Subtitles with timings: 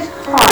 [0.00, 0.47] his heart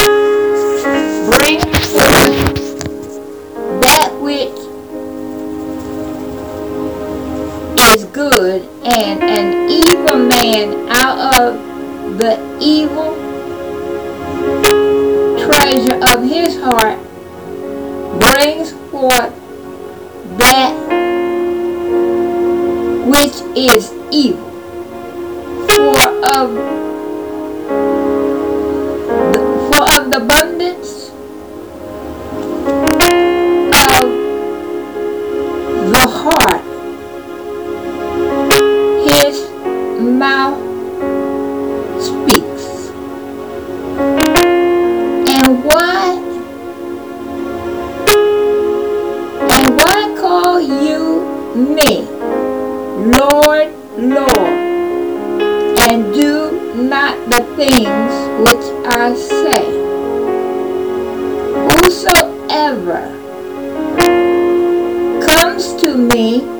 [65.56, 66.55] comes to me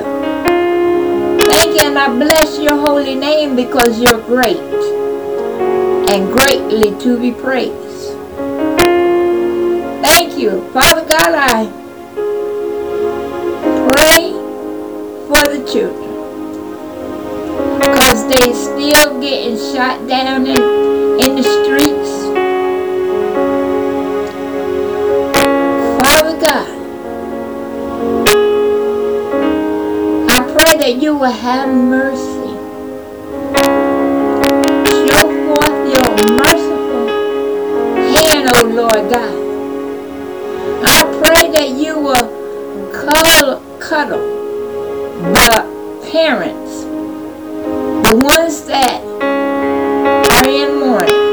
[0.00, 1.46] you.
[1.50, 4.56] Thank you, and I bless your holy name because you're great
[6.10, 8.16] and greatly to be praised.
[10.02, 10.68] Thank you.
[10.72, 11.66] Father God, I
[13.92, 14.32] pray
[15.28, 16.10] for the children
[17.78, 20.56] because they still getting shot down in,
[21.20, 21.99] in the streets.
[31.10, 32.50] You will have mercy.
[35.08, 37.06] Show forth your merciful
[38.14, 39.36] hand, O Lord God.
[40.86, 42.26] I pray that you will
[42.92, 44.24] cuddle, cuddle
[45.34, 46.84] the parents,
[48.08, 49.02] the ones that
[50.30, 51.24] are in mourning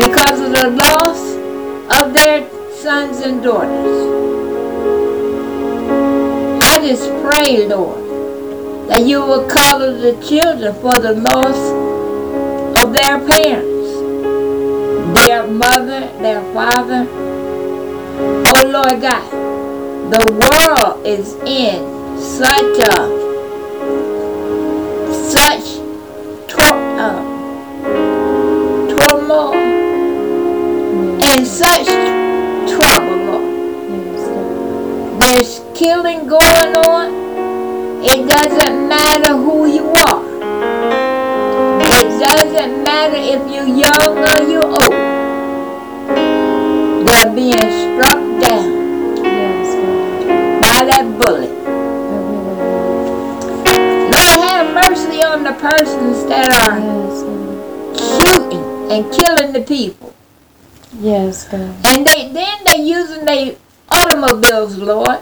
[0.00, 1.20] because of the loss
[2.00, 4.23] of their sons and daughters.
[6.84, 11.56] Just pray, Lord, that you will cover the children for the loss
[12.84, 13.88] of their parents,
[15.24, 17.08] their mother, their father.
[18.20, 19.30] Oh Lord God,
[20.12, 23.24] the world is in such a
[25.30, 25.63] such
[35.84, 37.12] killing going on.
[38.02, 40.24] It doesn't matter who you are.
[41.98, 44.96] It doesn't matter if you're young or you're old.
[47.06, 48.66] They're being struck down
[50.62, 51.52] by that bullet.
[54.14, 56.80] Lord, have mercy on the persons that are
[57.94, 60.14] shooting and killing the people.
[60.98, 61.76] Yes, God.
[61.84, 63.56] And they then they're using their
[63.90, 65.20] automobiles, Lord,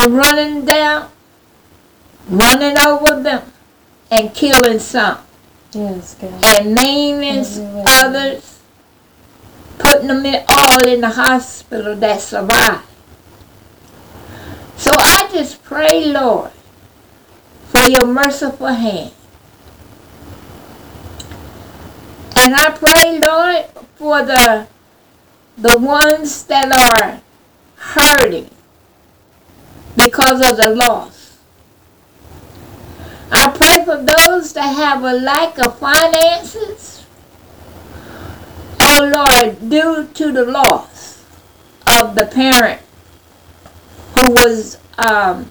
[0.00, 1.10] and running down,
[2.28, 3.52] running over them,
[4.10, 5.18] and killing some,
[5.72, 6.44] Yes, God.
[6.44, 7.44] and maiming
[7.86, 8.60] others,
[9.78, 12.82] putting them in, all in the hospital that survive.
[14.76, 16.50] So I just pray, Lord,
[17.68, 19.12] for your merciful hand.
[22.36, 24.66] And I pray, Lord, for the
[25.58, 27.20] the ones that are
[27.76, 28.48] hurting
[29.96, 31.38] because of the loss.
[33.32, 37.06] I pray for those that have a lack of finances.
[38.80, 41.24] Oh Lord, due to the loss
[41.86, 42.80] of the parent
[44.16, 45.50] who was um,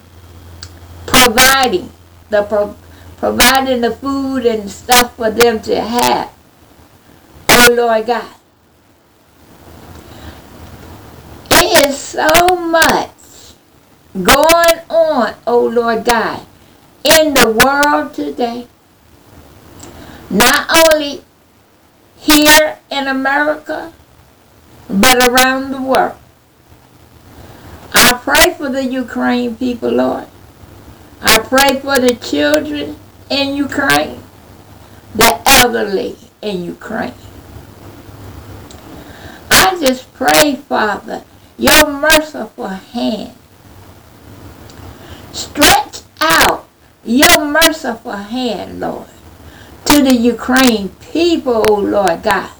[1.06, 1.90] providing
[2.28, 2.76] the pro-
[3.16, 6.32] providing the food and stuff for them to have.
[7.48, 8.34] Oh Lord God.
[11.52, 13.10] It is so much
[14.14, 16.46] going on, oh Lord God,
[17.04, 18.66] in the world today.
[20.28, 21.22] Not only
[22.16, 23.92] here in America,
[24.88, 26.16] but around the world.
[27.92, 30.26] I pray for the Ukraine people, Lord.
[31.22, 32.96] I pray for the children
[33.28, 34.22] in Ukraine,
[35.14, 37.14] the elderly in Ukraine.
[39.50, 41.24] I just pray, Father,
[41.58, 43.34] your merciful hand.
[45.32, 46.66] Stretch out
[47.04, 49.08] your merciful hand, Lord,
[49.86, 52.50] to the Ukraine people, oh Lord God.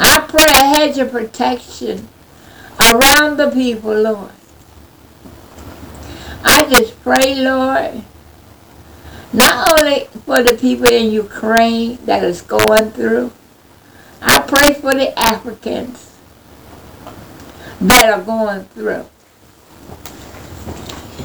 [0.00, 2.08] I pray a hedge of protection
[2.80, 4.30] around the people, Lord.
[6.44, 8.02] I just pray, Lord,
[9.32, 13.32] not only for the people in Ukraine that is going through,
[14.22, 16.16] I pray for the Africans
[17.80, 19.06] that are going through.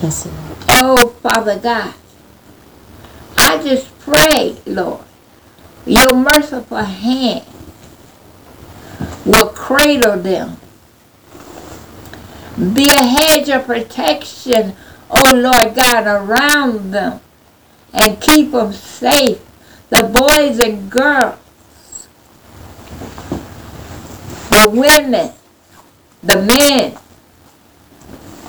[0.04, 0.28] Yes,
[0.68, 1.94] Oh, Father God,
[3.38, 5.00] I just pray, Lord,
[5.86, 7.46] your merciful hand
[9.26, 10.58] will cradle them.
[12.58, 14.76] Be a hedge of protection,
[15.10, 17.22] oh Lord God, around them
[17.94, 19.40] and keep them safe.
[19.90, 21.40] The boys and girls,
[24.50, 25.32] the women,
[26.22, 26.98] the men,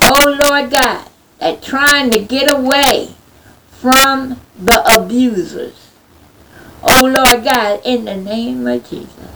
[0.02, 1.10] oh Lord God,
[1.44, 3.10] that trying to get away
[3.68, 5.90] from the abusers.
[6.82, 9.30] Oh Lord God, in the name of Jesus.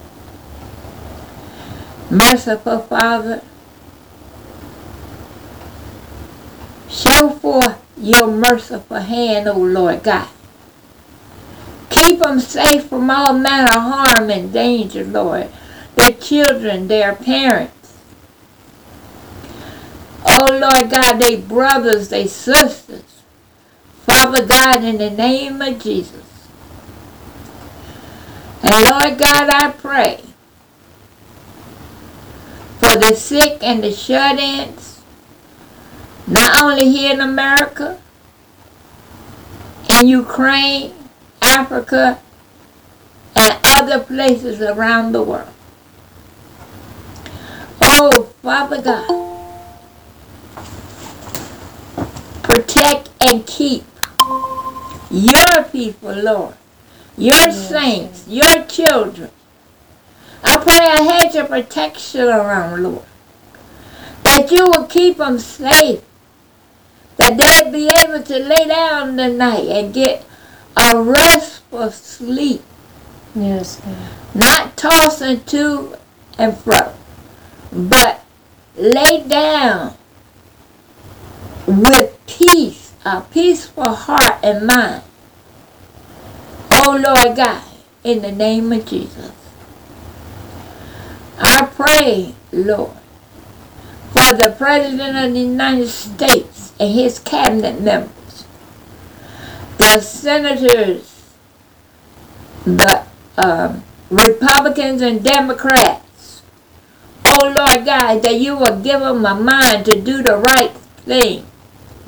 [2.11, 3.43] Merciful Father,
[6.89, 10.31] show forth your merciful hand, O Lord God.
[11.91, 15.51] Keep them safe from all manner of harm and danger, Lord.
[15.97, 17.78] Their children, their parents.
[20.41, 23.03] Oh Lord God, they brothers, they sisters.
[24.07, 26.47] Father God, in the name of Jesus.
[28.63, 30.23] And Lord God, I pray
[32.79, 35.03] for the sick and the shut-ins,
[36.29, 38.01] not only here in America,
[39.89, 40.95] in Ukraine,
[41.43, 42.21] Africa,
[43.35, 45.53] and other places around the world.
[47.83, 49.18] Oh, Father God,
[52.49, 53.85] protect and keep
[55.11, 56.55] your people, Lord,
[57.17, 59.31] your Yes, saints, your children.
[60.43, 63.05] I pray a hedge of protection around, Lord,
[64.23, 66.01] that you will keep them safe,
[67.19, 70.25] that they'll be able to lay down tonight and get
[70.75, 72.63] a restful sleep,
[73.35, 73.83] Yes,
[74.35, 75.97] not tossing to
[76.39, 76.95] and fro,
[77.73, 78.25] but
[78.77, 79.95] lay down
[81.67, 85.03] with peace, a peaceful heart and mind.
[86.71, 87.65] Oh Lord God,
[88.05, 89.33] in the name of Jesus.
[91.41, 92.97] I pray, Lord,
[94.13, 98.45] for the President of the United States and his cabinet members,
[99.79, 101.35] the senators,
[102.65, 103.05] the
[103.37, 106.43] um, Republicans and Democrats.
[107.25, 110.73] Oh Lord God, that you will give them a mind to do the right
[111.05, 111.47] thing.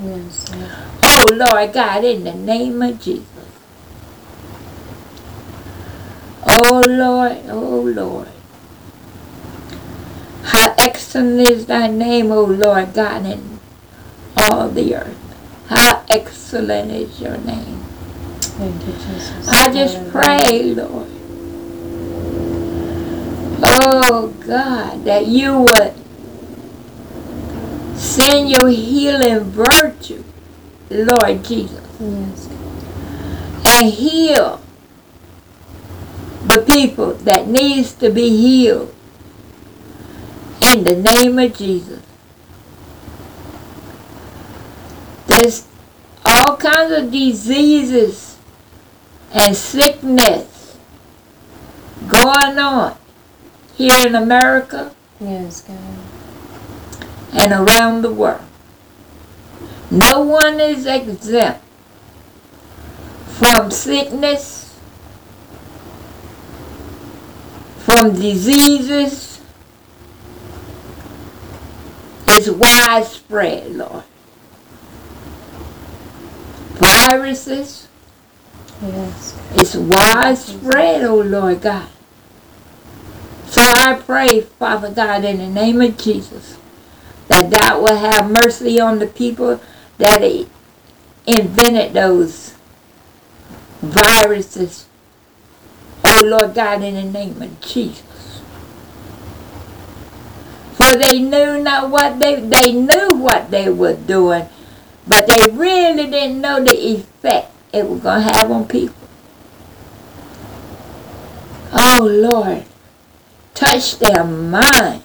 [0.03, 0.51] Yes,
[1.03, 3.25] Oh Lord God, in the name of Jesus.
[6.47, 8.27] Oh Lord, oh Lord.
[10.43, 13.59] How excellent is thy name, O Lord God, in
[14.37, 15.17] all the earth.
[15.67, 17.79] How excellent is your name.
[18.41, 19.47] Thank you, Jesus.
[19.47, 21.07] I just pray, Lord.
[23.63, 25.93] Oh God, that you would
[28.11, 30.23] send your healing virtue,
[30.89, 32.49] Lord Jesus, Yes,
[33.65, 34.61] and heal
[36.45, 38.93] the people that needs to be healed
[40.73, 42.03] in the name of Jesus.
[45.27, 45.67] There's
[46.25, 48.37] all kinds of diseases
[49.33, 50.77] and sickness
[52.09, 52.97] going on
[53.75, 56.00] here in America yes, God.
[57.33, 58.41] And around the world.
[59.89, 61.63] No one is exempt
[63.27, 64.79] from sickness,
[67.79, 69.41] from diseases.
[72.27, 74.03] It's widespread, Lord.
[76.75, 77.87] Viruses.
[78.81, 79.37] Yes.
[79.55, 81.89] It's widespread, oh Lord God.
[83.47, 86.57] So I pray, Father God, in the name of Jesus,
[87.31, 89.61] that thou will have mercy on the people
[89.97, 90.21] that
[91.25, 92.55] invented those
[93.81, 94.85] viruses.
[96.03, 98.41] Oh Lord God, in the name of Jesus.
[100.73, 104.49] For they knew not what they they knew what they were doing,
[105.07, 108.95] but they really didn't know the effect it was gonna have on people.
[111.71, 112.65] Oh Lord,
[113.53, 115.03] touch their mind.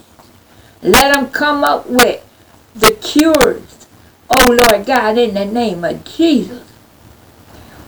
[0.86, 2.24] Let them come up with
[2.76, 3.86] the cures.
[4.30, 6.62] Oh Lord God, in the name of Jesus.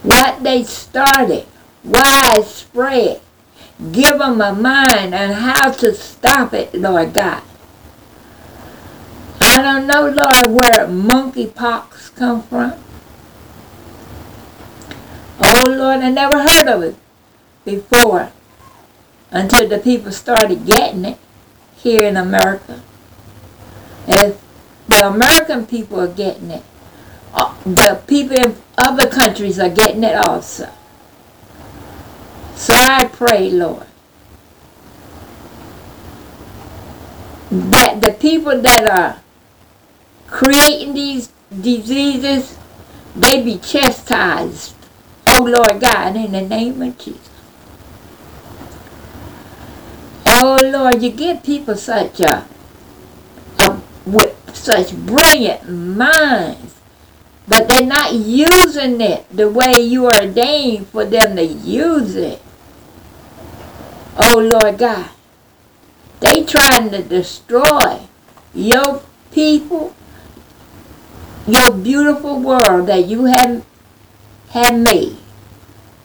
[0.03, 1.47] What they started,
[1.85, 3.21] widespread.
[3.93, 7.45] Give them a mind on how to stop it, Lord God.
[9.41, 12.75] I don't know, Lord, where monkeypox come from.
[15.41, 16.97] Oh Lord, I never heard of it
[17.65, 18.33] before
[19.31, 21.19] until the people started getting it
[21.77, 22.83] here in America.
[24.09, 24.43] If
[24.89, 26.65] the American people are getting it,
[27.35, 30.71] uh, the people in other countries are getting it also.
[32.57, 33.87] So I pray, Lord,
[37.51, 39.21] that the people that are
[40.27, 41.29] creating these
[41.61, 42.57] diseases,
[43.15, 44.75] they be chastised.
[45.27, 47.29] Oh Lord God, in the name of Jesus.
[50.27, 52.47] Oh Lord, you give people such a, a
[54.13, 56.81] with such brilliant minds,
[57.47, 62.43] but they're not using it the way you ordained for them to use it.
[64.17, 65.11] Oh Lord God,
[66.21, 68.01] they trying to destroy
[68.53, 69.95] your people,
[71.47, 73.65] your beautiful world that you have,
[74.51, 75.17] have made.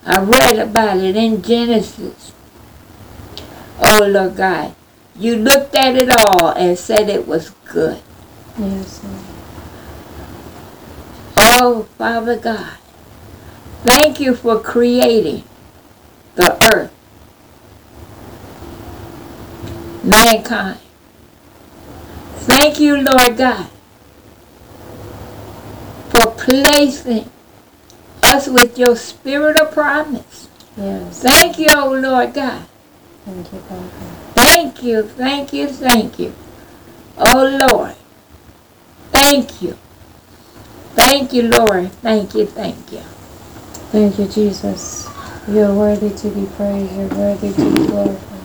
[0.05, 2.33] I read about it in Genesis.
[3.79, 4.75] Oh Lord God,
[5.15, 8.01] you looked at it all and said it was good.
[8.58, 9.01] Yes,
[11.36, 12.77] Oh Father God,
[13.86, 15.43] thank you for creating
[16.36, 16.91] the earth,
[20.03, 20.79] mankind.
[22.36, 23.70] Thank you, Lord God,
[26.10, 27.29] for placing
[28.24, 30.50] us with your spirit of promise.
[30.77, 31.22] Yes.
[31.22, 32.65] Thank you, oh Lord God.
[33.25, 34.22] Thank you, Father.
[34.63, 36.34] Thank you, thank you, thank you.
[37.17, 37.98] Oh Lord,
[39.12, 39.77] thank you.
[40.96, 41.91] Thank you, Lord.
[42.00, 43.01] Thank you, thank you.
[43.91, 45.10] Thank you, Jesus.
[45.50, 46.96] You're worthy to be praised.
[46.96, 48.39] You're worthy to be glorified.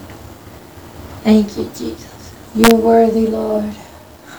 [1.23, 2.35] Thank you, Jesus.
[2.53, 3.73] You're worthy, Lord.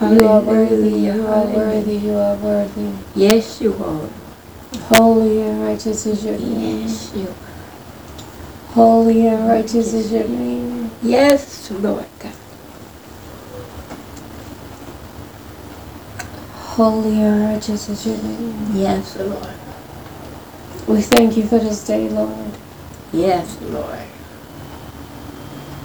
[0.02, 0.90] You are worthy.
[0.90, 1.58] You are hallelujah.
[1.58, 1.96] worthy.
[1.96, 2.92] You are worthy.
[3.16, 4.10] Yes, you are.
[4.98, 6.82] Holy and righteous is your name.
[6.82, 7.49] Yes, you are.
[8.74, 10.92] Holy and righteous is your name.
[11.02, 12.34] Yes, Lord God.
[16.54, 18.68] Holy and righteous is your name.
[18.76, 19.56] Yes, Lord.
[20.88, 22.52] We thank you for this day, Lord.
[23.12, 24.00] Yes, Lord.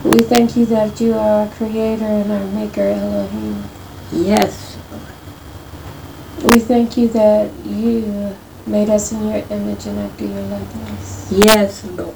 [0.05, 3.65] We thank you that you are our creator and our maker, Elohim.
[4.13, 4.77] Yes.
[4.91, 6.53] Lord.
[6.53, 8.37] We thank you that you
[8.67, 11.33] made us in your image and after your likeness.
[11.33, 12.15] Yes, Lord.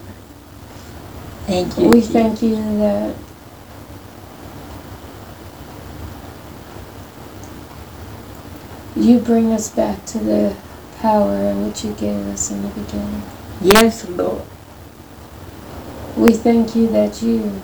[1.49, 1.89] Thank you.
[1.89, 3.17] We thank you that
[8.95, 10.55] you bring us back to the
[10.99, 13.23] power which you gave us in the beginning.
[13.63, 14.43] Yes, Lord.
[16.19, 17.63] We thank you that you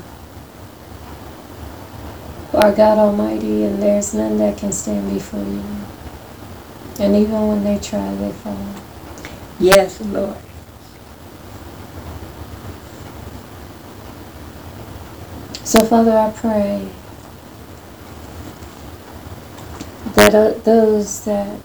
[2.55, 5.63] are God Almighty and there's none that can stand before you.
[7.01, 8.67] And even when they try, they fall.
[9.61, 10.39] Yes, Lord.
[15.75, 16.89] So, Father, I pray
[20.15, 21.59] that uh, those that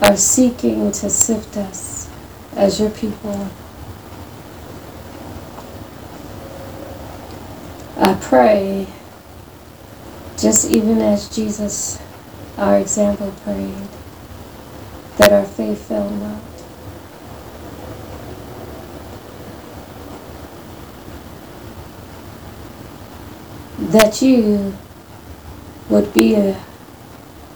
[0.00, 2.08] are seeking to sift us
[2.56, 3.50] as your people,
[7.98, 8.86] I pray,
[10.38, 12.00] just even as Jesus,
[12.56, 13.74] our example, prayed,
[15.18, 16.49] that our faith fail not.
[23.90, 24.76] that you
[25.88, 26.64] would be a,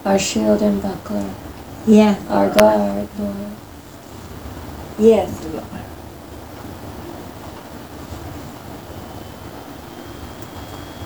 [0.04, 1.32] our shield and buckler.
[1.86, 2.20] Yes.
[2.28, 3.52] Our guard, Lord.
[4.98, 5.64] Yes, Lord.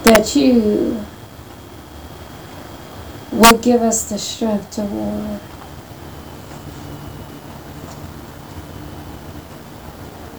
[0.04, 1.04] That you
[3.32, 5.40] would give us the strength to war.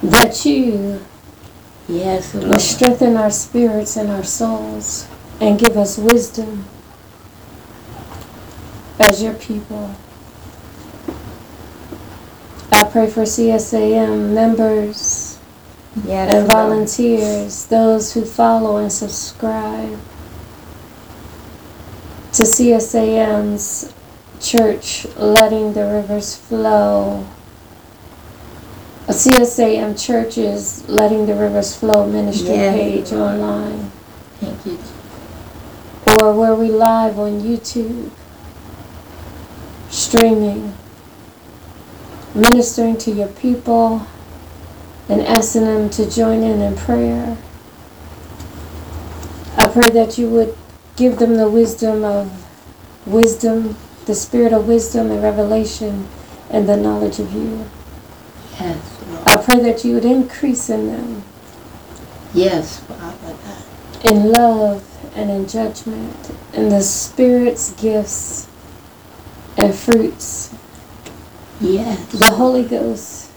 [0.02, 1.06] That you
[1.90, 2.62] Yes, Lord.
[2.62, 5.08] strengthen our spirits and our souls
[5.42, 6.66] and give us wisdom
[9.00, 9.96] as your people.
[12.72, 15.40] I pray for CSAM members
[16.06, 16.52] Yes, and Lord.
[16.52, 19.98] volunteers, those who follow and subscribe
[22.34, 23.92] to CSAM's
[24.40, 27.26] church, letting the rivers flow.
[29.10, 32.76] A CSAM churches, letting the rivers flow ministry Yes.
[32.76, 33.90] page online,
[34.40, 34.78] Thank you.
[36.22, 38.12] or where we live on YouTube,
[39.90, 40.74] streaming,
[42.36, 44.04] ministering to your people,
[45.10, 47.36] and asking them to join in in prayer.
[49.58, 50.56] I pray that you would
[50.98, 52.30] give them the wisdom of
[53.08, 53.76] wisdom,
[54.06, 56.08] the spirit of wisdom and revelation,
[56.52, 57.66] and the knowledge of you.
[58.60, 58.99] Yes.
[59.26, 61.24] I pray that you would increase in them
[62.34, 64.06] Yes, Father God.
[64.12, 64.84] in love
[65.16, 68.48] and in judgment, in the Spirit's gifts
[69.58, 70.54] and fruits,
[71.60, 72.00] Yes.
[72.12, 73.30] the Holy Ghost,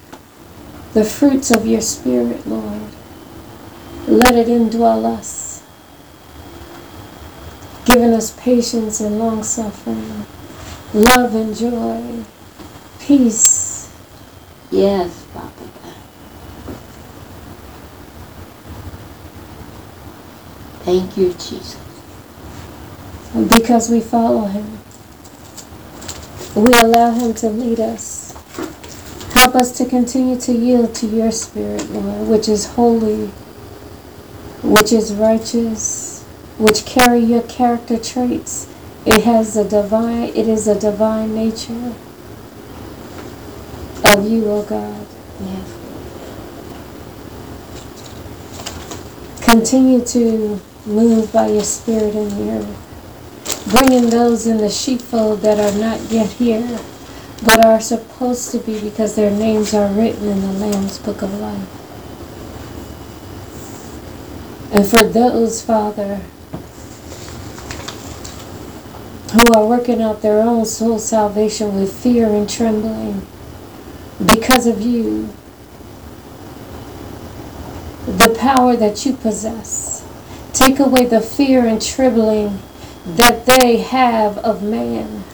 [0.95, 2.83] the fruits of your Spirit, Lord.
[4.07, 5.63] Let it indwell us,
[7.85, 10.27] giving us patience and long suffering,
[10.95, 12.25] love and joy,
[13.01, 13.71] peace,
[14.71, 15.95] Yes, Father God.
[20.85, 21.77] Thank you, Jesus.
[23.51, 24.79] because we follow Him.
[26.57, 28.33] We allow Him to lead us.
[29.35, 33.29] Help us to continue to yield to your Spirit, Lord, which is holy,
[34.63, 36.23] which is righteous,
[36.59, 38.69] which carry your character traits.
[39.07, 41.95] It has a divine, it is a divine nature
[44.05, 45.07] of you, O God.
[45.41, 45.79] Yes.
[49.43, 55.59] Continue to move by your Spirit in the earth, bringing those in the sheepfold that
[55.59, 56.79] are not yet here,
[57.45, 61.33] but are supposed to be because their names are written in the Lamb's Book of
[61.41, 61.79] Life.
[64.73, 66.21] And for those, Father,
[69.33, 73.27] who are working out their own soul salvation with fear and trembling
[74.25, 75.29] because of you,
[78.07, 80.02] the power that you possess.
[80.65, 82.61] Take away the fear and trembling
[83.05, 85.25] that they have of man.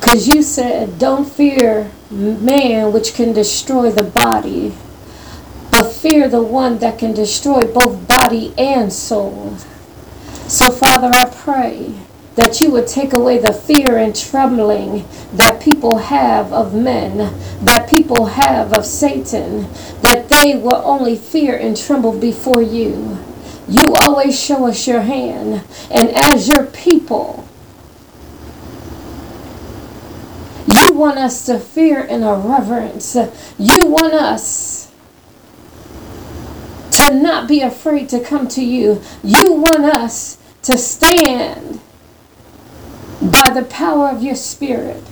[0.00, 4.74] Because you said, don't fear man which can destroy the body,
[5.70, 9.56] but fear the one that can destroy both body and soul.
[10.48, 11.94] So, Father, I pray
[12.34, 17.18] that you would take away the fear and trembling that people have of men,
[17.64, 19.68] that people have of Satan,
[20.02, 23.16] that they will only fear and tremble before you.
[23.68, 27.48] You always show us your hand, and as your people,
[30.66, 33.16] you want us to fear and a reverence.
[33.58, 34.90] You want us
[36.92, 39.00] to not be afraid to come to you.
[39.22, 41.80] You want us to stand
[43.20, 45.02] by the power of your spirit.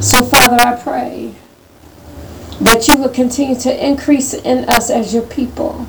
[0.00, 1.34] So, Father, I pray
[2.60, 5.86] that you will continue to increase in us as your people.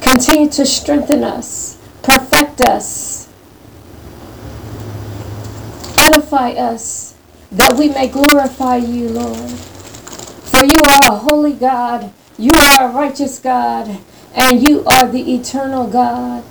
[0.00, 3.28] Continue to strengthen us, perfect us,
[5.98, 7.16] edify us,
[7.50, 9.50] that we may glorify you, Lord.
[9.50, 13.98] For you are a holy God, you are a righteous God,
[14.34, 16.44] and you are the eternal God,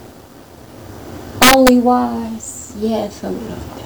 [1.56, 2.74] only wise.
[2.78, 3.38] Yes, Lord.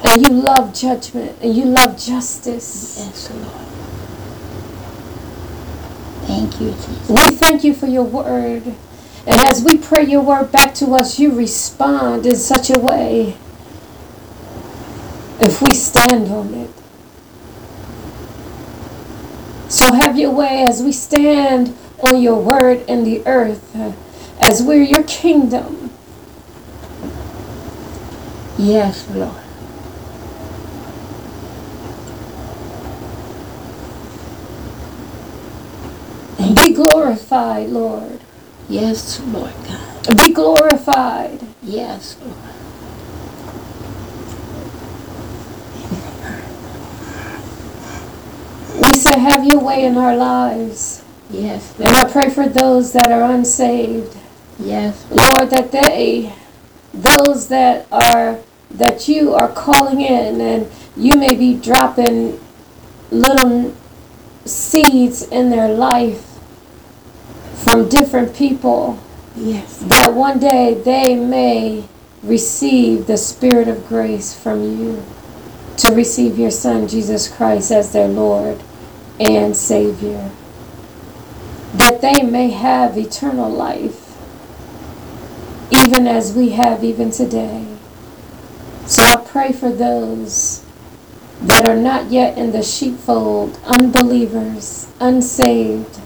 [0.04, 2.98] And you love judgment, and you love justice.
[3.00, 3.71] Yes, Lord.
[6.62, 6.76] You,
[7.10, 8.64] We thank you for your word.
[9.28, 13.38] And as we pray your word back to us, you respond in such a way
[15.40, 16.70] if we stand on it.
[19.70, 23.76] So have your way as we stand on your word in the earth,
[24.40, 25.92] as we're your kingdom.
[28.58, 29.36] Yes, Lord.
[36.72, 38.22] Be glorified, Lord.
[38.70, 40.18] Yes, Lord God.
[40.18, 41.42] Be glorified.
[41.62, 42.34] Yes, Lord.
[48.82, 51.04] We say, have your way in our lives.
[51.30, 54.16] Yes, And I pray for those that are unsaved.
[54.58, 56.32] yes, Lord, that they,
[56.94, 62.40] those that are, that you are calling in and you may be dropping
[63.12, 63.76] little
[64.46, 66.31] seeds in their life
[67.64, 69.00] from different people.
[69.36, 69.78] Yes.
[69.88, 71.86] that one day they may
[72.22, 75.04] receive the spirit of grace from you
[75.78, 78.62] to receive your son Jesus Christ as their Lord
[79.20, 80.32] and Savior.
[81.74, 84.12] That they may have eternal life
[85.72, 87.66] even as we have even today.
[88.86, 90.66] So I pray for those
[91.42, 96.01] that are not yet in the sheepfold unbelievers unsaved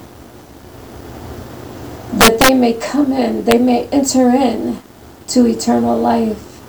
[2.26, 4.82] that they may come in, they may enter in
[5.28, 6.60] to eternal life,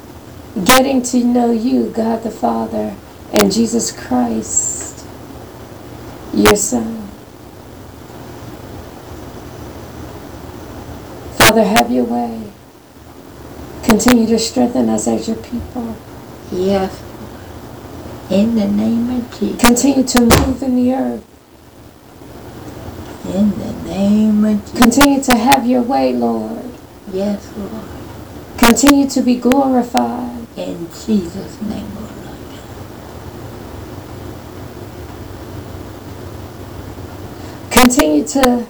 [0.67, 2.95] getting to know you, God the Father,
[3.33, 5.07] and Jesus Christ,
[6.35, 7.09] your Son.
[11.39, 12.53] Father, have your way.
[13.83, 15.97] Continue to strengthen us as your people.
[16.53, 17.03] Yes.
[18.31, 19.61] In the name of Jesus.
[19.61, 21.25] Continue to move in the earth.
[23.35, 24.79] In the name of Jesus.
[24.79, 26.65] Continue to have your way, Lord.
[27.13, 27.85] Yes, Lord.
[28.59, 30.47] Continue to be glorified.
[30.57, 32.11] In Jesus' name, Lord.
[37.71, 38.67] Continue to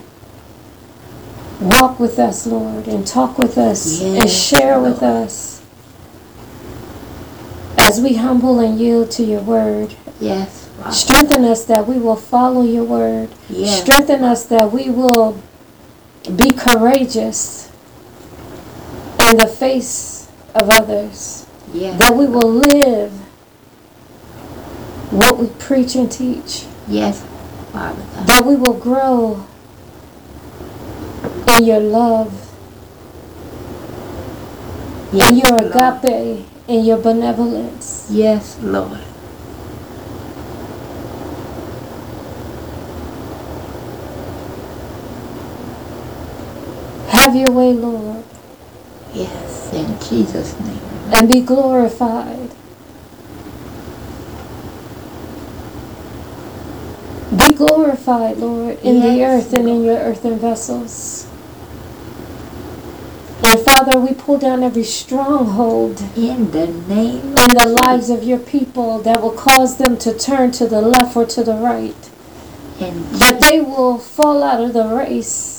[1.60, 5.62] walk with us, Lord, and talk with us and Yes, share with us
[7.78, 9.94] as we humble and yield to your word.
[10.20, 10.65] Yes.
[10.92, 13.30] Strengthen us that we will follow your word.
[13.48, 13.80] Yes.
[13.82, 15.40] Strengthen us that we will
[16.36, 17.70] be courageous
[19.30, 21.46] in the face of others.
[21.72, 21.98] Yes.
[22.00, 23.12] That we will live
[25.10, 26.66] what we preach and teach.
[26.88, 27.22] Yes,
[27.72, 28.26] Father God.
[28.26, 29.46] That we will grow
[31.58, 32.32] in your love,
[35.12, 36.02] Yes, in your Lord.
[36.02, 38.08] agape, in your benevolence.
[38.10, 39.00] Yes, Lord.
[47.26, 48.22] Have your way, Lord,
[49.12, 50.78] Yes, in Jesus' name.
[51.12, 52.50] and be glorified.
[57.36, 61.26] Be glorified, Lord, in the earth and in your earthen vessels.
[63.42, 68.38] And Father, we pull down every stronghold In the name in the lives of your
[68.38, 72.08] people that will cause them to turn to the left or to the right.
[72.78, 75.55] In that they will fall out of the race.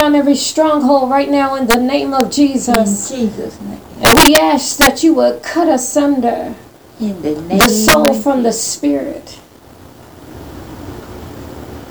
[0.00, 3.10] Down every stronghold right now in the name of in Jesus.
[3.10, 3.82] Jesus' name.
[4.02, 6.54] And we ask that you would cut asunder
[6.98, 9.38] In the name the soul from the spirit.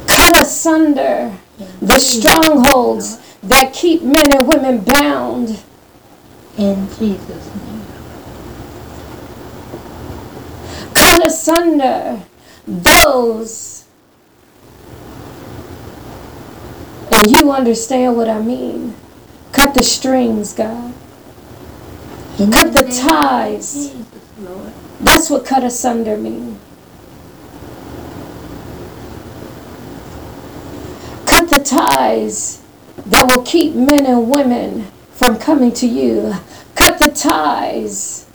[0.08, 1.38] Cut asunder
[1.80, 5.62] the Jesus' strongholds that keep men and women bound.
[6.58, 7.86] In Jesus' name.
[10.96, 12.24] Cut asunder
[12.66, 13.70] those.
[17.09, 18.96] And you understand what I mean.
[19.52, 20.94] Cut the strings, God.
[22.40, 23.74] In Cut the ties.
[23.74, 24.06] Jesus.
[25.02, 26.60] That's what cut asunder means.
[31.26, 32.62] Cut the ties
[33.06, 36.34] that will keep men and women from coming to you.
[36.76, 38.26] Cut the ties.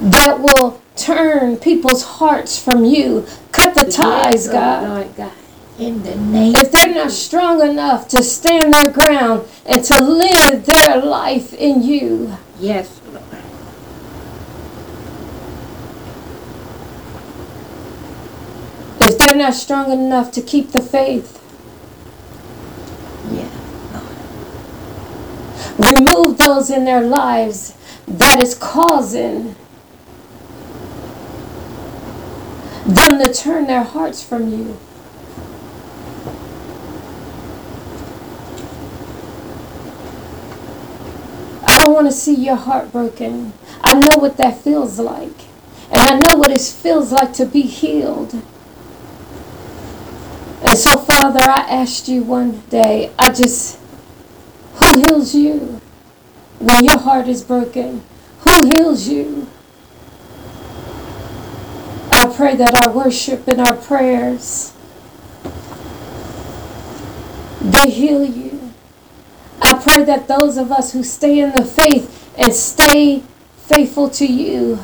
[0.00, 3.26] That will turn people's hearts from you.
[3.52, 5.06] Cut the ties, God.
[5.78, 10.64] In the name If they're not strong enough to stand their ground and to live
[10.64, 13.22] their life in you, Yes, Lord.
[19.00, 21.40] if they're not strong enough to keep the faith,
[23.32, 23.48] Yes.
[25.78, 27.74] remove those in their lives
[28.06, 29.56] that is causing
[32.86, 34.78] them to turn their hearts from you.
[41.66, 43.52] I don't want to see your heart broken.
[43.82, 45.32] I know what that feels like.
[45.90, 48.34] And I know what it feels like to be healed.
[50.62, 53.78] And so, Father, I asked you one day, I just,
[54.74, 55.80] who heals you
[56.58, 58.02] when your heart is broken?
[58.40, 59.43] Who heals you?
[62.24, 64.72] I pray that our worship and our prayers,
[67.60, 68.72] they heal you.
[69.60, 73.22] I pray that those of us who stay in the faith and stay
[73.58, 74.78] faithful to you,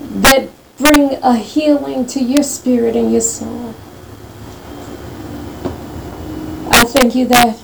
[0.00, 3.76] that bring a healing to your spirit and your soul.
[6.68, 7.60] I thank you that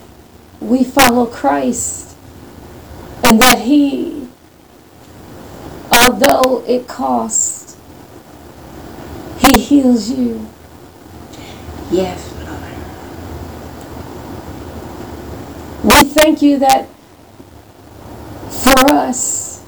[0.60, 2.14] we follow Christ
[3.24, 4.28] And that He,
[5.90, 7.57] although it costs,
[9.58, 10.48] He heals you.
[11.90, 12.32] Yes,
[15.82, 15.94] Lord.
[16.04, 16.86] We thank you that
[18.50, 19.64] for us,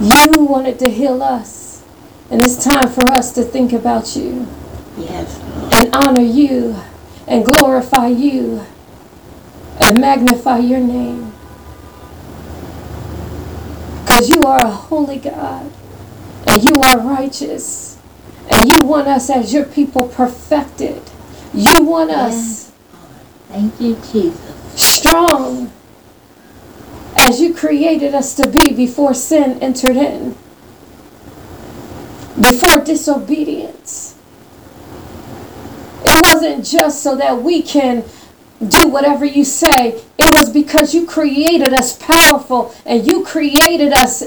[0.00, 1.82] you wanted to heal us.
[2.30, 4.46] And it's time for us to think about you
[4.96, 5.74] Yes, Lord.
[5.74, 6.76] and honor you
[7.26, 8.64] and glorify you
[9.80, 11.32] and magnify your name.
[14.02, 15.72] Because you are a holy God
[16.46, 17.93] and you are righteous
[18.66, 21.02] you want us as your people perfected.
[21.52, 22.72] You want us
[23.48, 24.40] Thank you, Jesus.
[24.74, 25.70] strong
[27.16, 30.36] as you created us to be before sin entered in,
[32.40, 34.16] before disobedience.
[36.04, 38.04] It wasn't just so that we can
[38.68, 44.22] do whatever you say, it was because you created us powerful and you created us.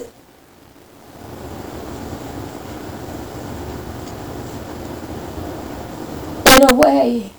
[6.55, 7.31] In a way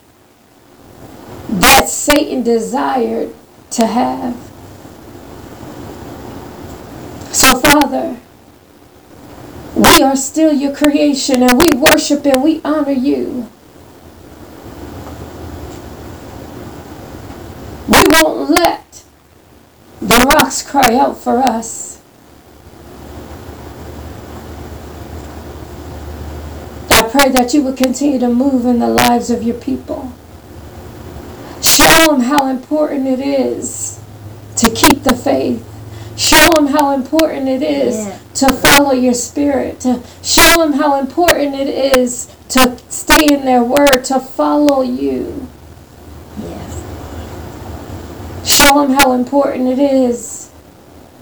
[1.48, 3.34] that Satan desired
[3.70, 4.34] to have.
[7.32, 8.18] So, Father,
[9.74, 13.48] we are still your creation and we worship and we honor you.
[17.88, 19.04] We won't let
[20.00, 22.00] the rocks cry out for us.
[26.90, 30.12] I pray that you would continue to move in the lives of your people.
[31.60, 33.98] Show them how important it is
[34.56, 35.64] to keep the faith.
[36.16, 38.18] Show them how important it is Yeah.
[38.34, 39.80] to follow your spirit.
[39.80, 45.46] To show them how important it is to stay in their word, to follow you.
[46.40, 46.82] Yes.
[48.44, 50.48] Show them how important it is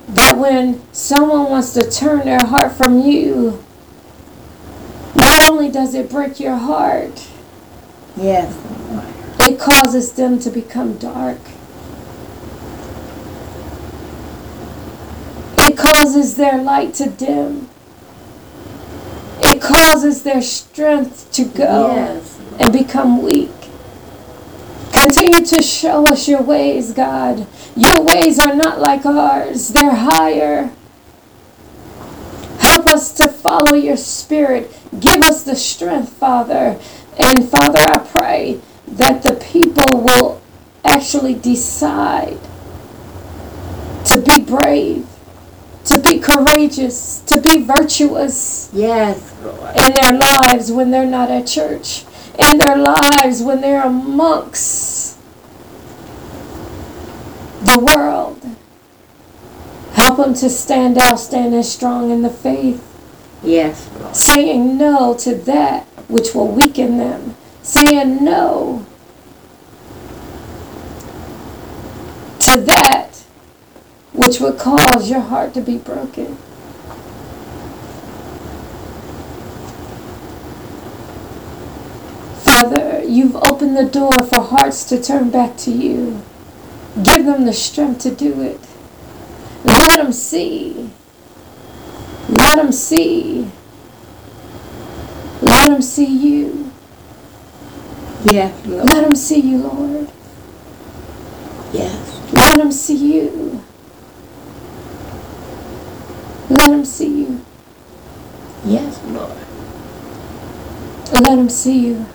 [0.09, 3.59] that when someone wants to turn their heart from you,
[5.47, 7.27] only does it break your heart,
[8.17, 8.57] Yes,
[9.41, 11.39] it causes them to become dark.
[15.59, 17.69] It causes their light to dim.
[19.43, 22.37] It causes their strength to go Yes.
[22.59, 23.51] and become weak.
[24.93, 27.47] Continue to show us your ways, God.
[27.77, 30.71] Your ways are not like ours, they're higher.
[32.61, 34.77] Help us to follow your spirit.
[34.99, 36.79] Give us the strength, Father.
[37.17, 40.43] And Father, I pray that the people will
[40.85, 42.39] actually decide
[44.07, 45.07] to be brave,
[45.85, 49.77] to be courageous, to be virtuous Yes, Lord.
[49.77, 52.05] in their lives when they're not at church,
[52.39, 55.19] in their lives when they're amongst
[57.63, 58.43] the world.
[59.93, 62.83] Help them to stand out, standing strong in the faith,
[63.43, 68.85] Yes, saying no to that which will weaken them, saying no
[72.41, 73.25] to that
[74.13, 76.37] which would cause your heart to be broken.
[82.43, 86.23] Father, you've opened the door for hearts to turn back to you.
[87.03, 88.61] Give them the strength to do it.
[89.65, 90.91] Let them see.
[92.47, 93.51] Let them see.
[95.43, 96.71] Let them see you.
[98.25, 98.85] Yes, Lord.
[98.85, 100.09] Let them see you, Lord.
[101.73, 102.33] Yes.
[102.33, 103.65] Let them see you.
[106.49, 107.45] Let them see you.
[108.65, 109.37] Yes, Lord.
[111.13, 112.07] Let them see you.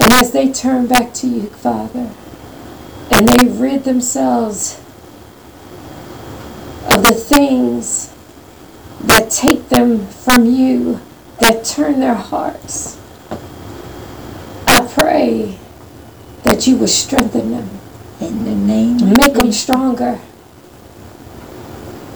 [0.00, 2.10] And as they turn back to you, Father,
[3.12, 4.80] and they rid themselves
[7.08, 8.12] the things
[9.00, 11.00] that take them from you,
[11.40, 13.00] that turn their hearts,
[14.66, 15.58] I pray
[16.42, 17.70] that you would strengthen them,
[18.20, 20.20] In the name make them stronger,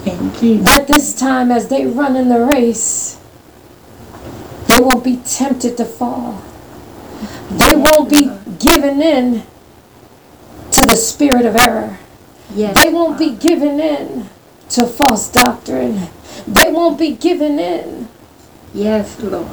[0.05, 3.18] that this time as they run in the race,
[4.66, 6.42] they won't be tempted to fall.
[7.50, 9.42] They won't be given in
[10.72, 11.98] to the spirit of error.
[12.55, 12.83] Yes.
[12.83, 14.28] They won't be given in
[14.72, 16.08] to false doctrine.
[16.46, 18.08] They won't be given in
[18.74, 19.46] Yes, Lord.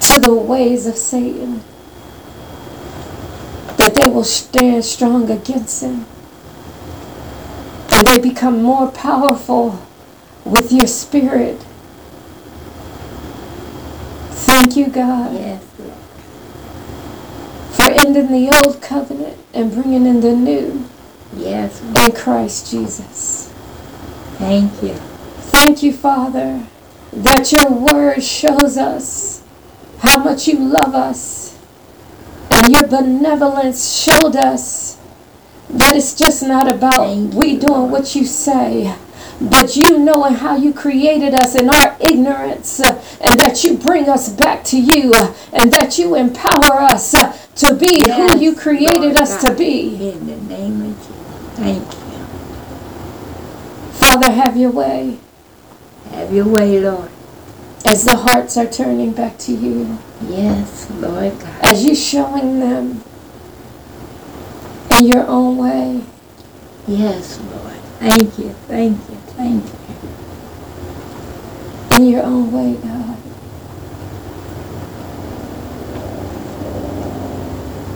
[0.00, 1.62] to the ways of Satan.
[3.76, 6.06] But they will stand strong against him.
[7.92, 9.86] And they become more powerful
[10.44, 11.60] with your spirit.
[14.30, 15.34] Thank you, God.
[15.34, 15.92] Yes, Lord.
[17.72, 20.88] for ending the old covenant and bringing in the new
[21.36, 21.80] Yes.
[21.82, 23.52] in Christ Jesus.
[24.38, 24.94] Thank you.
[24.94, 26.66] Thank you, Father,
[27.12, 29.42] that your word shows us
[29.98, 31.58] how much you love us.
[32.50, 34.98] And your benevolence showed us
[35.70, 38.94] that it's just not about we doing what you say,
[39.40, 44.08] but you knowing how you created us in our ignorance, uh, and that you bring
[44.08, 48.40] us back to you, uh, and that you empower us uh, to be Yes, who
[48.40, 50.10] you created Lord us to be.
[50.10, 51.07] In the name of Jesus.
[51.58, 52.24] Thank you.
[53.92, 55.18] Father, have your way
[56.12, 57.10] Have your way, Lord.
[57.84, 59.98] as the hearts are turning back to you.
[60.28, 61.58] Yes, Lord God.
[61.62, 63.02] as you're showing them
[64.98, 66.02] in your own way.
[66.86, 67.76] Yes, Lord.
[68.00, 68.50] Thank you.
[68.68, 69.16] Thank you.
[69.36, 69.78] Thank you.
[71.96, 73.16] In your own way, God.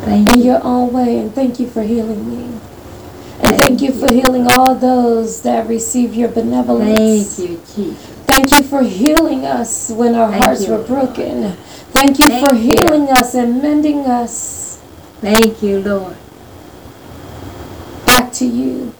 [0.04, 0.44] Thank In you.
[0.44, 1.18] your own way.
[1.18, 2.60] And thank you for healing me.
[3.72, 7.38] Thank you for healing all those that receive your benevolence.
[7.38, 8.06] Thank you, Jesus.
[8.26, 11.52] Thank you for healing us when our Thank hearts you, were broken.
[11.96, 12.74] Thank you Thank for you.
[12.74, 14.78] healing us and mending us
[15.22, 16.18] Thank you, Lord.
[18.04, 18.92] back to you.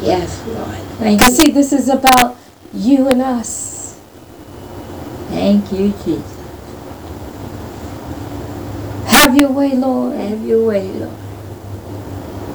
[0.00, 0.78] Yes, Lord.
[0.98, 1.30] Thank you.
[1.30, 2.36] see, this is about
[2.74, 4.00] you and us.
[5.28, 6.36] Thank you, Jesus.
[9.06, 10.16] Have your way, Lord.
[10.16, 11.27] Have your way, Lord.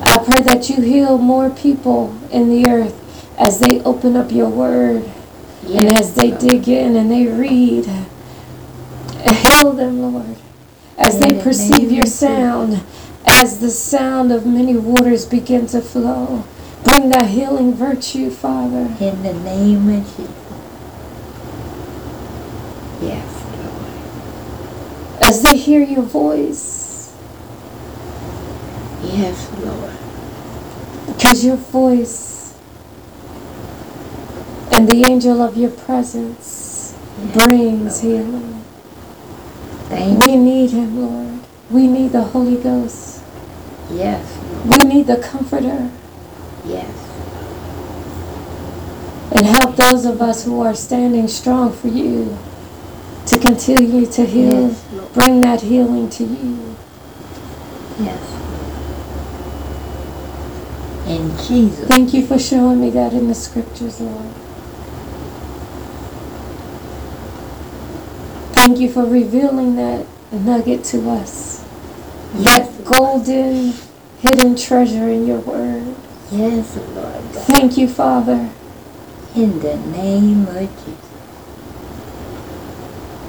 [0.05, 2.99] I pray that you heal more people in the earth
[3.39, 5.09] as they open up your word
[5.67, 7.85] and as they dig in and they read.
[9.31, 10.37] Heal them, Lord,
[10.97, 12.83] as they perceive your sound,
[13.25, 16.43] as the sound of many waters begin to flow.
[16.83, 18.93] Bring that healing virtue, Father.
[18.99, 20.29] In the name of Jesus.
[23.01, 25.23] Yes, Lord.
[25.23, 26.82] As they hear your voice,
[29.13, 29.91] Yes, Lord.
[31.15, 32.54] because your voice
[34.71, 36.95] and the angel of your presence
[37.26, 38.17] Yes, brings Lord.
[38.26, 38.63] healing.
[39.89, 41.39] Thank We need him, Lord.
[41.69, 43.21] We need the Holy Ghost.
[43.91, 44.26] Yes,
[44.65, 44.84] Lord.
[44.84, 45.91] We need the Comforter.
[46.65, 46.89] Yes.
[49.32, 52.38] And help those of us who are standing strong for you
[53.28, 54.69] to continue to heal.
[54.69, 56.76] Yes, Bring that healing to you.
[57.99, 58.32] Yes.
[61.13, 61.88] In Jesus.
[61.88, 64.34] Thank you for showing me that in the scriptures, Lord.
[68.54, 71.63] Thank you for revealing that nugget to us.
[72.36, 73.73] Yes, That golden
[74.21, 75.95] hidden treasure in your word.
[76.32, 77.45] Yes, Lord God.
[77.45, 78.49] Thank you, Father.
[79.36, 81.12] In the name of Jesus.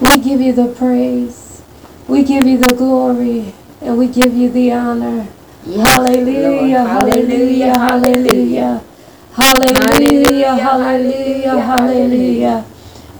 [0.00, 1.62] We give you the praise.
[2.08, 3.52] We give you the glory.
[3.82, 5.26] And we give you the honor.
[5.64, 8.82] Hallelujah, hallelujah, hallelujah.
[9.32, 12.64] Hallelujah, hallelujah, hallelujah.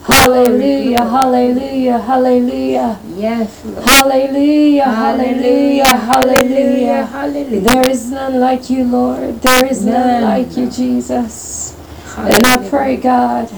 [0.03, 2.99] Hallelujah, hallelujah, hallelujah.
[3.17, 3.83] Yes, Lord.
[3.89, 7.05] Hallelujah, hallelujah, hallelujah.
[7.05, 7.61] Hallelujah.
[7.61, 9.41] There is none like you, Lord.
[9.41, 10.23] There is none None.
[10.23, 11.75] like you, Jesus.
[12.17, 13.49] And I pray, God,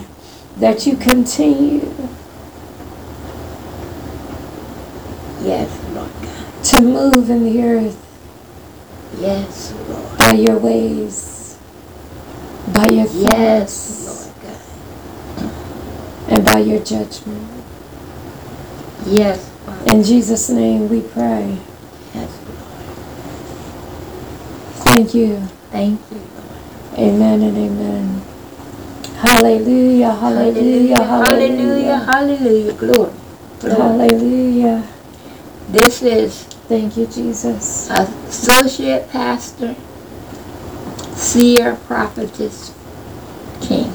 [0.57, 1.93] that you continue
[5.43, 6.63] Yes, Lord God.
[6.63, 8.06] to move in the earth
[9.19, 10.17] Yes, Lord.
[10.17, 11.57] by your ways,
[12.73, 15.51] by your Yes, thoughts, Lord God.
[16.29, 17.47] and by your judgment.
[19.07, 19.91] Yes, Father.
[19.95, 21.57] In Jesus' name we pray.
[22.13, 22.59] Yes, Lord.
[24.85, 25.37] Thank you.
[25.71, 26.99] Thank you, Lord.
[26.99, 28.21] Amen and amen.
[29.17, 31.03] Hallelujah, hallelujah, Hallelujah.
[31.03, 31.97] hallelujah.
[32.05, 32.73] Hallelujah.
[32.73, 33.11] Glory.
[33.59, 33.81] Glory.
[33.81, 34.83] Hallelujah.
[35.69, 37.89] This is Thank you, Jesus.
[37.89, 39.73] Associate Pastor,
[41.15, 42.73] Seer Prophetess
[43.61, 43.89] King.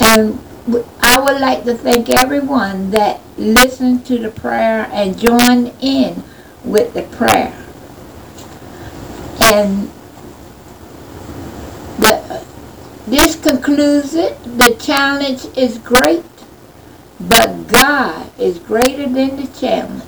[0.00, 0.40] And
[1.02, 6.24] I would like to thank everyone that listened to the prayer and joined in
[6.64, 7.54] with the prayer.
[9.42, 9.90] And
[11.98, 12.44] the,
[13.06, 14.42] this concludes it.
[14.56, 16.24] The challenge is great,
[17.20, 20.02] but God is greater than the challenge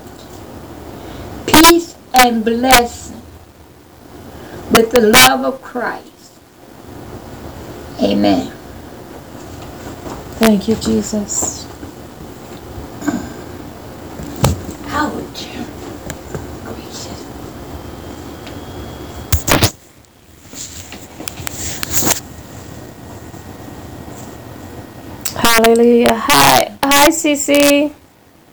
[1.49, 3.22] peace and blessing
[4.70, 6.32] with the love of Christ.
[8.03, 8.53] Amen.
[10.38, 11.66] Thank you, Jesus.
[14.88, 15.49] Ouch.
[16.64, 17.20] Gracious.
[25.34, 26.14] Hallelujah.
[26.14, 26.78] Hi.
[26.84, 27.92] Hi, Cece.